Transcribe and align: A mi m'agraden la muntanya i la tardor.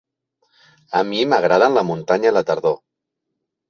A 1.01 1.03
mi 1.11 1.21
m'agraden 1.35 1.79
la 1.79 1.87
muntanya 1.93 2.31
i 2.31 2.37
la 2.39 2.47
tardor. 2.53 2.79